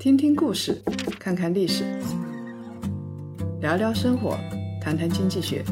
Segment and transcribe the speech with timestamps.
[0.00, 0.80] 听听故事，
[1.18, 1.84] 看看历史，
[3.60, 4.34] 聊聊生活，
[4.80, 5.62] 谈谈经济学。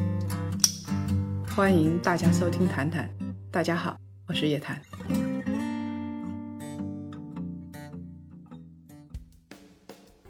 [1.57, 3.07] 欢迎大家收听《谈谈》，
[3.51, 3.97] 大家好，
[4.27, 4.79] 我是叶檀。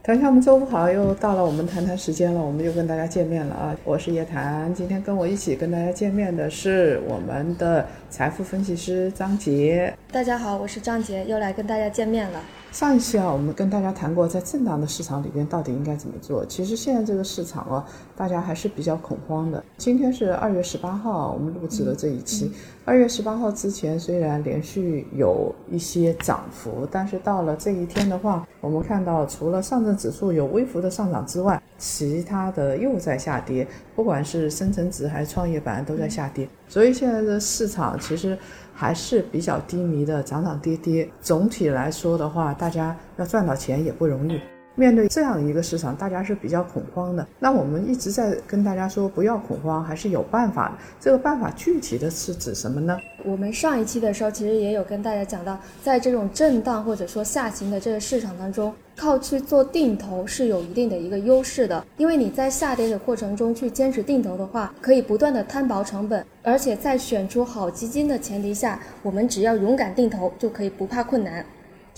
[0.00, 3.76] 谈谈，我们周五好，又到了我们谈谈时间了，我们又跟大家见面了啊！
[3.82, 9.92] 我是叶檀，今天跟我一起跟大家见面的是我们的财富分析师张杰。
[10.12, 12.40] 大家好，我是张杰，又来跟大家见面了。
[12.70, 16.44] 上一期啊，我们跟大家谈过，在震荡的市场里边到底应该怎么做。
[16.46, 19.62] 其实现在这个市场啊，大家还是比较恐慌的。
[19.78, 22.52] 今天是二月十八号，我们录制了这一期。
[22.84, 36.46] 二月十八号之前虽然连续有一些涨幅，但是到了这一天的话，我们看到除了上证指数有微幅的上涨之外，其他的又在下跌，不管是深成指还是创业板都在下跌。
[36.68, 38.36] 所以现在的市场其实。
[38.80, 41.10] 还是比较低迷的，涨涨跌跌。
[41.20, 44.40] 总体来说的话，大家要赚到钱也不容易。
[44.78, 47.26] 面对这样一个市场，大家是比较恐慌的。
[47.40, 50.76] 那我们一直在跟大家说，不要恐慌，还是有办法的。
[51.00, 52.96] 这个办法具体的是指什么呢？
[53.24, 61.84] 我们上一期的时候，其实也有跟大家讲到，在这种震荡或者说下行的这个市场当中，靠去做定投是有一定的一个优势的。
[61.96, 71.44] 因为你在下跌的过程中去坚持定投的话，可以不断的摊薄成本，而且在选出好基金的前提下，我们只要勇敢定投，就可以不怕困难。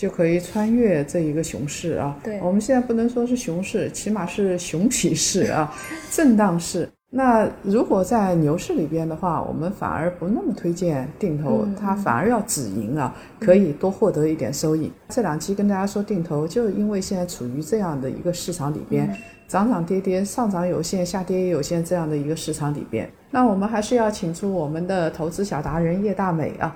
[0.00, 2.16] 就可以穿越这一个熊市啊！
[2.24, 5.70] 对，我们现在不能说是熊市，起码是熊皮市啊，
[6.10, 6.88] 震荡市。
[7.10, 14.90] 那如果在牛市里边的话，我们反而不那么推荐定投，它反而要止盈啊，可以多获得一点收益。
[15.10, 19.14] 这两期跟大家说定投，就因为现在处于这样的一个市场里边，
[19.46, 26.74] 涨涨跌跌，上涨有限，下跌也有限这样的一个市场里边，那我们还是要请出我们的投资小达人叶大美啊，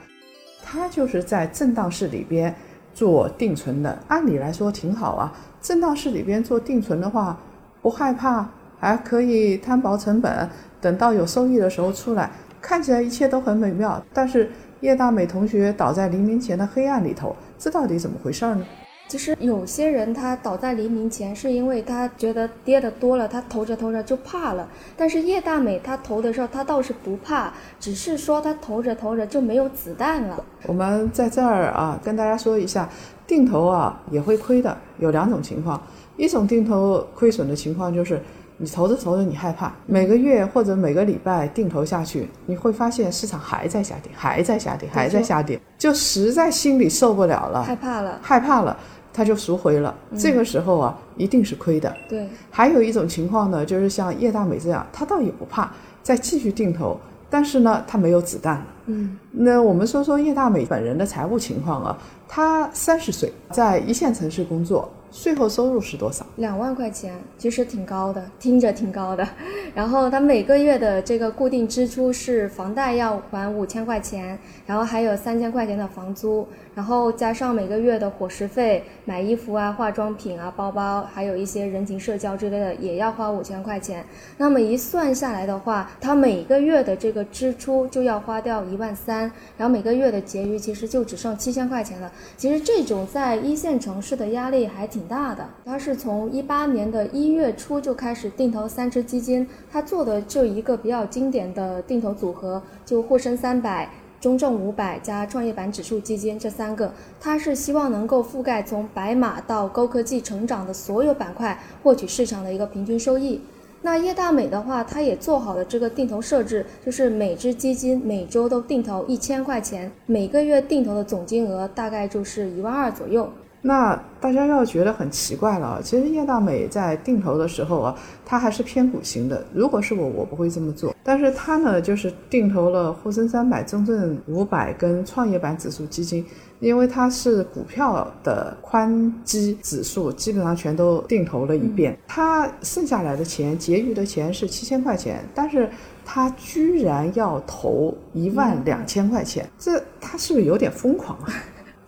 [0.62, 2.54] 他就是在震荡市里边。
[2.94, 5.32] 做定存的，按理来说挺好啊。
[5.60, 7.36] 震荡市里边做定存的话，
[7.82, 10.48] 不害怕，还可以摊薄成本，
[10.80, 12.30] 等到有收益的时候出来，
[12.62, 14.02] 看起来一切都很美妙。
[14.12, 14.50] 但是
[14.80, 18.64] 叶大美同学倒在黎明前的黑暗里头，这到底怎么回事呢？
[19.06, 24.66] 其实有些人他倒在黎明前，是因为他觉得跌的多了，他投着投着就怕了。
[24.96, 30.42] 但是叶大美他投的时候，他倒是不怕，只是说他投着投着就没有子弹了。
[30.66, 32.88] 我们在这儿啊，跟大家说一下，
[33.26, 35.80] 定投啊也会亏的，有两种情况。
[36.16, 38.20] 一种定投亏损的情况就是，
[38.56, 48.76] 你投着投着你害怕，每个月或者每个礼拜定投下去，你会发现市场还在下跌，还在下跌，还在下跌，就实在心里受不了了，害怕了，害怕了。
[49.14, 51.96] 他就赎回了，这个时候啊，一定是亏的。
[52.08, 56.98] 对，还有一种情况呢，就是像叶大美这样，他倒也不怕，再继续定投，
[57.30, 58.66] 但是呢，他没有子弹了。
[58.86, 61.96] 嗯，那我们说说叶大美本人的财务情况啊，
[62.28, 64.90] 他三十岁，在一线城市工作。
[65.14, 66.26] 税后收入是多少？
[66.36, 69.26] 两万块钱，其实挺高的，听着挺高的。
[69.72, 74.36] 然后他每个月的这个固定支出是房贷要还五千块钱，
[74.66, 76.44] 然后还有三千块钱的房租，
[76.74, 84.04] 然后加上每个月的伙食费、买衣服啊、化妆品啊、包包，还有一些人情社交之类的，也要花五千块钱。
[84.36, 92.10] 那么一算下来的话，他每个月的这个支出就要花掉一万三，然后每个月的结余其实就只剩七千块钱了。
[92.36, 95.03] 其实这种在一线城市的压力还挺。
[95.06, 113.40] 大的，他是从一八年的一月初就开始定投三只基金，他做的就一个比较经典的定投组合，就沪深三百、中证五百加创业板指数基金这三个，他是希望能够覆盖从白马到高科技成长的所有板块，获取市场的一个平均收益。
[113.82, 123.30] 那叶大美的话，他也做好了这个定投设置，就是每只基金每周都定投一千块钱，每个月定投的总金额大概就是一万二左右。
[123.66, 129.42] 那大家要觉得很奇怪了，其实叶大美在定投的时候啊，他还是偏股型的。
[129.54, 130.94] 如果是我，我不会这么做。
[131.02, 136.22] 但是他呢，就是定投了沪深三百、中证五百跟创业板指数基金，
[136.60, 141.98] 因为它是股票的宽基指数，基本上全都定投了一遍。
[142.06, 145.70] 他剩下来的钱，结余的钱是七千块钱，但是
[146.04, 151.32] 他居然要投一万两千块钱，这他是不是有点疯狂啊？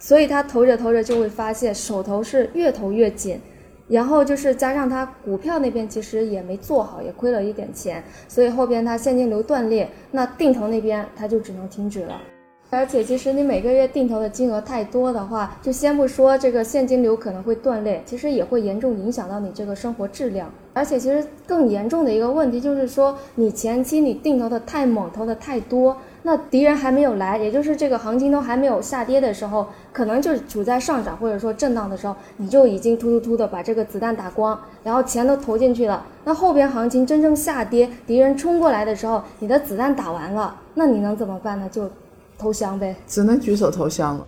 [0.07, 3.41] 所以他投着投着就会发现手头是越投越紧，
[3.89, 12.21] 然后就是加上他股票那边其实也没做好，也亏了一点钱，所以后边他现金流断裂，那定投那边他就只能停止了。
[12.71, 20.53] 而且，其实你每个月定投的金额太多的话，就先不说这个现金流可能会断裂，其实也会严重影响到你这个生活质量。
[20.73, 36.05] 而且，其实更严重的一个问题就是说，你前期你定投的太猛，投的太多，那敌人还没有来，也就是这个行情都还没有下跌的时候，可能就处在上涨或者说震荡的时候，你就已经突突突的把这个子弹打光，然后钱都投进去了。
[36.25, 41.69] 那后边行情真正下跌，敌人冲过来的时候，你的子弹打完了，那你能怎么办呢？
[41.71, 41.89] 就
[42.37, 44.27] 投降呗，只能举手投降了。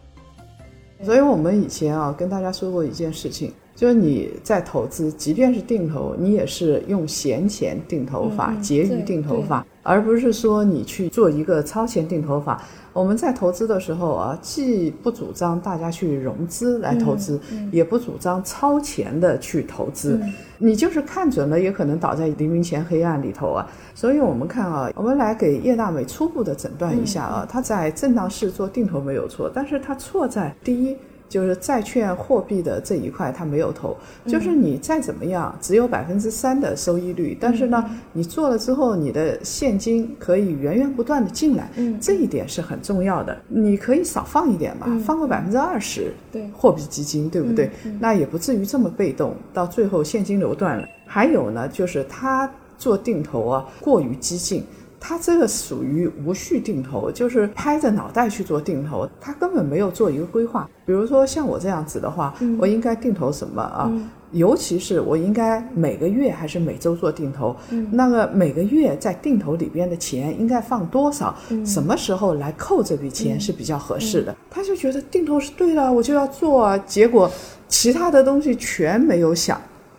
[1.03, 12.61] 所以我们以前啊跟大家说过一件事情，就是你在投资，即便是定投，你也是用闲钱定投法、结余定投法，而不是说你去做一个超前定投法。
[12.93, 17.39] 我们在投资的时候啊，既不主张大家去融资来投资，
[17.71, 20.21] 也不主张超前的去投资。
[20.59, 23.65] 你就是看准了，也可能倒在黎明前黑暗里头啊。
[23.95, 30.97] 所以我们看啊，我们来给叶大美初步的诊断一下啊，他在震荡市做定投没有错，但是他错在第一。
[31.29, 33.97] 就是债券货币的这一块，它没有投。
[34.27, 41.71] 就是你再怎么样，只有百分之三的收益率，但是呢，你做了之后，你的现金可以源源不断的进来，
[42.01, 43.37] 这一点是很重要的。
[43.49, 47.71] 你可以少放一点嘛，放个百分之二十，对，货币基金，对不对？
[48.01, 50.87] 那也不至于这么被动，到最后现金流断了。
[51.07, 54.65] 还有呢，就是他做定投啊，过于激进。
[55.01, 60.69] 他这个属于无序定投，就是拍着脑袋去做定投，他根本没有做一个规划。
[60.85, 63.91] 比如说像我这样子的话，我应该定投什么啊？
[64.33, 67.57] 尤其是我应该每个月还是每周做定投？
[67.91, 71.35] 那个每个月在定投里边的钱应该放多少？
[71.65, 74.37] 什么时候来扣这笔钱是比较合适的？
[74.51, 76.77] 他就觉得定投是对的，我就要做啊。
[76.79, 77.31] 结果
[77.69, 79.59] 其他的东西全没有想。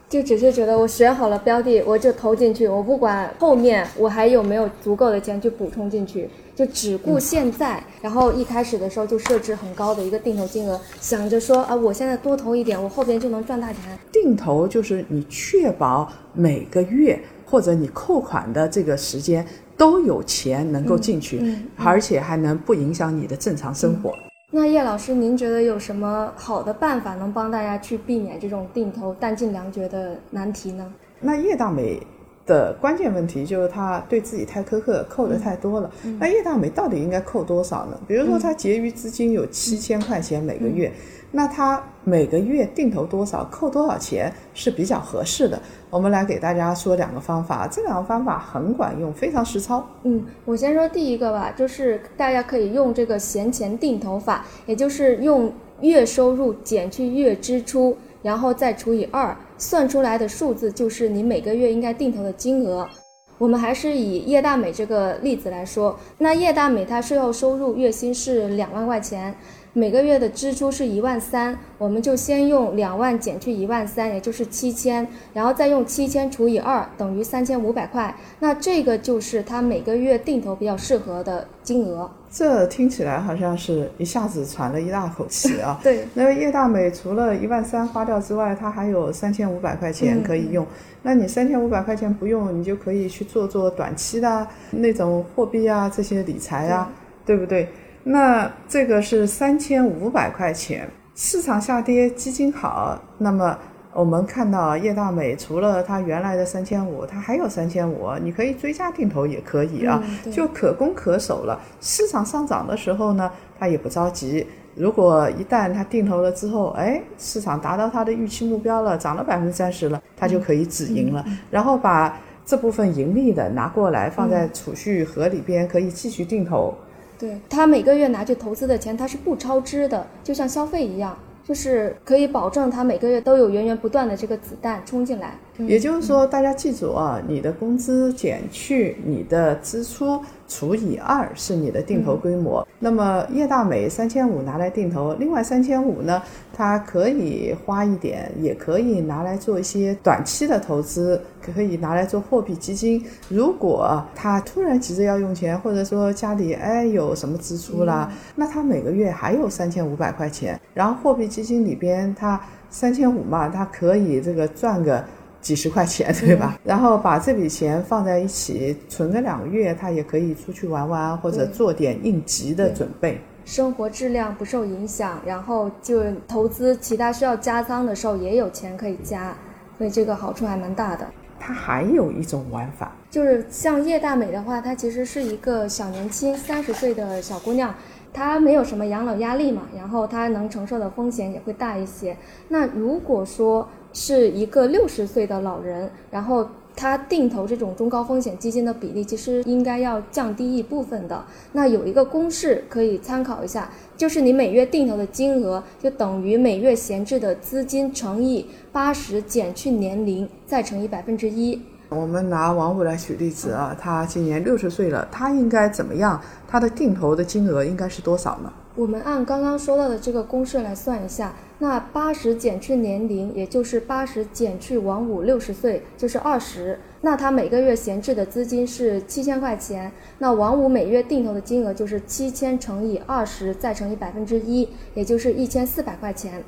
[0.09, 7.83] 就只是觉得我选好了标的，我就投进去，我不管后面我还有没有足够的钱去补充进去，就只顾现在。
[8.01, 13.83] 然后一开始的时候就设置很高的一个定投金额，想着说啊，我现在多投一点，我后边就能赚大钱。
[14.11, 19.45] 定投就是你确保每个月或者你扣款的这个时间
[19.77, 21.39] 都有钱能够进去，
[21.75, 24.11] 而且还能不影响你的正常生活。
[24.51, 30.91] 那叶老师，您觉得有什么好的办法能帮大家去避免这种定投弹尽粮绝的难题呢？
[31.19, 32.01] 那叶大美
[32.49, 35.89] 的关键问题就是他对自己太苛刻，扣的太多了。
[36.19, 37.97] 那叶大美到底应该扣多少呢？
[38.07, 40.91] 比如说他结余资金有七千块钱每个月。
[41.31, 45.61] 那他每个月定投多少，扣多少钱是比较合适的。
[45.91, 49.87] 我们来给大家说两个方法，这两个方法很管用，非常实操。
[50.01, 62.89] 嗯，我先说第一个吧，就是大家可以用这个闲钱定投法，也就是用月收入减去月支出，然后再除以二，算出来的数字就是你每个月应该定投的金额。
[63.37, 69.33] 我们还是以叶大美这个例子来说，那叶大美她税后收入月薪是两万块钱。
[69.73, 78.15] 每个月的支出是一万三，我们就先用两万减去一万三，也就是七千，然后再用七千除以二，等于三千五百块。
[78.39, 82.09] 那这个就是他每个月定投比较适合的金额。
[82.31, 85.79] 这听起来好像是一下子喘了一大口气啊。
[85.83, 86.07] 对。
[86.15, 90.65] 那叶大美除了一万三花掉之外，他还有三千五百块钱可以用。
[91.03, 96.91] 那你三千五百块钱不用，你就可以去做做短期的那种货币啊，这些理财啊，
[97.23, 97.69] 对不对？
[98.03, 103.57] 那这个是三千五百块钱，市场下跌，基金好，那么
[103.93, 110.01] 我们看到叶大美除了它原来的三千五，它还有三千五，你可以追加定投也可以啊，
[110.31, 111.59] 就可攻可守了。
[111.81, 113.29] 市场上涨的时候呢，
[113.59, 114.45] 它也不着急。
[114.75, 126.73] 如果一旦它定投了之后，哎，市场达到它的预期目标了，涨了百分之三十了，它就可以止盈了，然后把这部分盈利的拿过来放在储蓄盒里边，可以继续定投。
[127.19, 135.35] 对他每个月拿去投资的钱，他是不超支的，就像消费一样，就是可以保证他每个月都有源源不断的这个子弹冲进来。
[135.67, 140.19] 也就是说，大家记住啊，你的工资减去你的支出。
[140.51, 146.19] 除以二是你的定投规模，那么叶大美三千五拿来定投，另外三千五呢，
[146.51, 153.05] 它可以花一点，也可以拿来做一些短期的投资，可以拿来做货币基金。
[153.27, 165.05] 如果他突然急着要用钱，或者说家里哎有什么支出啦，那他每个月还有三千五百块钱，然后货币基金里边他三千五嘛，他可以这个赚个。
[165.41, 166.57] 几十块钱，对吧？
[166.63, 175.19] 然后把这笔钱放在一起，存个两个月，他也可以出去玩玩，或者做点应急的准备，生活质量不受影响。
[175.25, 179.35] 然后就投资其他需要加仓的时候，也有钱可以加，
[179.77, 181.07] 所以这个好处还蛮大的。
[181.39, 187.73] 它还有一种玩法，就是像叶大美的话，她其实是一个小年轻，三十岁的小姑娘。
[188.11, 192.17] 她没有什么养老压力嘛，然后她能承受的风险也会大一些。
[192.49, 201.25] 那如果说是一个六十岁的老人，然后他定投这种中高风险基金的比例，其实应该要降低一部分的。
[201.53, 211.59] 那有一个公式可以参考一下，就是你每月定投的金额就等于每月闲置的资金乘以八十减去年龄，再乘以百分之一。
[211.89, 216.21] 我们拿王五来举例子啊，他今年六十岁了，他应该怎么样？
[216.47, 218.53] 他的定投的金额应该是多少呢？
[218.75, 226.79] 我们按刚刚说到的这个公式来算一下，那八十减去年龄，也就是八十减去王五六十岁，就是二十。
[227.01, 236.43] 那他每个月闲置的资金是七千块钱，那王五每月定投的金额就是七千乘以二十，再乘以百分之一，也就是一千四百块钱。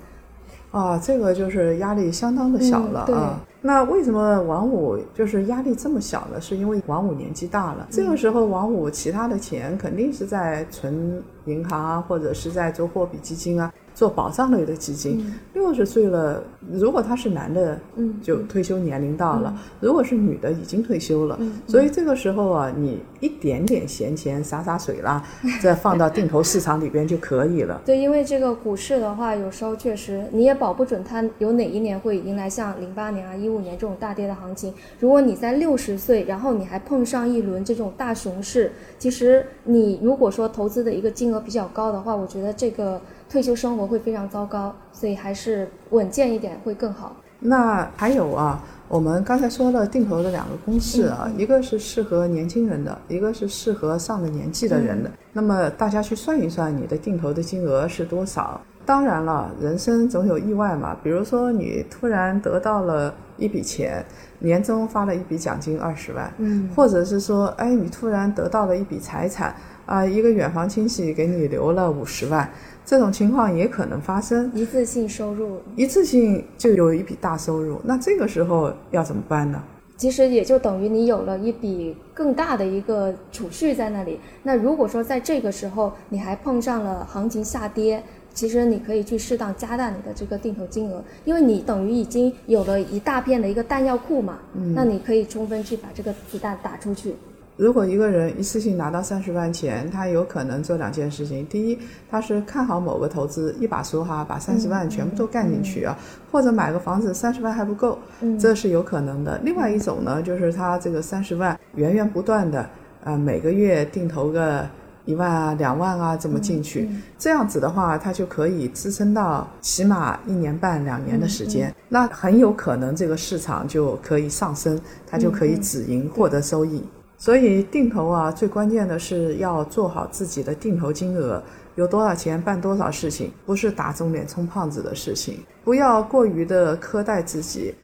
[0.71, 3.39] 啊，这个就是压力相当的小了啊。
[3.61, 6.41] 那为什么王五就是压力这么小呢？
[6.41, 13.71] 是因为王五年纪大了，这个时候王五其他的钱肯定是在存银行啊，或者是在做货币基金啊。
[13.93, 21.37] 做保障类的基金，六十岁了，如果他是男的，嗯，就退休年龄到了；如果是女的，已经退休了。
[21.67, 25.23] 所以这个时候啊，你一点点闲钱洒洒水啦，
[25.63, 27.81] 再放到定投市场里边就可以了。
[27.85, 34.73] 对，因为这个股市的话，有时候确实你也保不准它有哪一年会迎来像零八年啊、一五年这种大跌的行情。
[34.99, 43.01] 如果你在六十岁，然后你还碰上一轮这种大熊市，其实你如果说投资的一个金额比较高的话，我觉得这个。
[43.31, 47.15] 退休生活会非常糟糕，所以还是稳健一点会更好。
[47.43, 55.11] 那还有啊，我们刚才说了定投的两个公式啊，一个是适合年轻人的，一个是适合上了年纪的人的。
[55.33, 58.61] 那么大家去算一算，你的定投的金额是多少？
[58.85, 64.03] 当然了，人生总有意外嘛，比如说你突然得到了一笔钱，
[64.39, 69.55] 年终发了一笔奖金二十万，嗯，或者是说，哎，你突然得到了一笔财产
[69.91, 72.49] 啊，一个远房亲戚给你留了五十万。
[72.85, 79.61] 这种情况也可能发生，一次性收入，一次性就有一笔大收入，那这个时候要怎么办呢？
[79.97, 84.17] 其实也就等于你有了一笔更大的一个储蓄在那里。
[84.43, 88.01] 那如果说在这个时候你还碰上了行情下跌，
[88.33, 97.13] 其实你可以去适当加大你的这个定投金额，因为你等于已经有了一大片的一个弹药库嘛，嗯那你可以充分去把这个子弹打出去。
[97.61, 101.77] 如果一个人一次性拿到三十万钱，他有可能做两件事情：第一，
[102.09, 105.95] 他是看好某个投资，一把梭哈把三十万全部都干进去啊；
[106.31, 107.99] 或者买个房子，三十万还不够，
[108.39, 109.39] 这是有可能的。
[109.43, 112.67] 另外一种呢，就是他这个三十万源源不断的，
[113.03, 114.67] 呃，每个月定投个
[115.05, 116.89] 一万啊、两万啊这么进去，
[117.19, 121.71] 这样子的话，他就可以支撑到起码一年半、两年的时间。
[121.89, 126.83] 那很有可能这个市场就可以上升，他就可以止盈获得收益。
[127.21, 131.39] 所以定投啊，最关键的是要做好自己的定投金额，
[131.75, 135.37] 有多少钱办多少事情，不是打肿脸充胖子的事情。
[135.63, 137.75] 不要过于的苛待自己。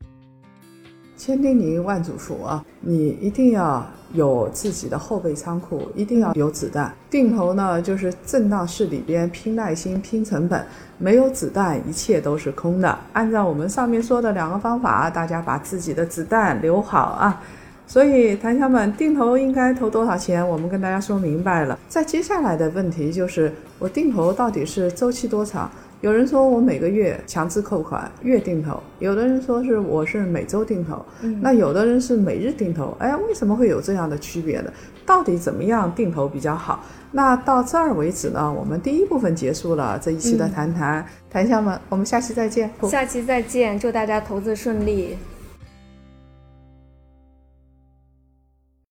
[1.16, 6.92] 千叮咛万嘱咐啊，你一定要有自己的后备仓库，一定要有子弹。
[7.08, 10.66] 定投呢，就是震荡市里边拼耐心、拼成本，
[10.98, 12.98] 没有子弹，一切都是空的。
[13.14, 17.40] 按照我们上面说的两个方法，大家把自己的子弹留好啊。
[17.88, 20.48] 所以，檀香们定投应该投多少钱？
[20.48, 21.80] 我们跟大家说明白了。
[21.88, 25.72] 在接下来的问题就是，我定投到底是周期多长？
[26.02, 31.04] 有人说我每个月强制扣款月定投，有的人说是我是每周定投，
[31.42, 32.96] 那有的人是每日定投。
[33.00, 34.72] 哎，为什么会有这样的区别呢？
[35.06, 36.84] 到底怎么样定投比较好？
[37.12, 41.04] 那到这儿为止呢，我们第一部分结束了这一期的谈谈。
[41.32, 42.70] 檀香们，我们下期再见。
[42.84, 45.18] 下期再见，祝大家投资顺利。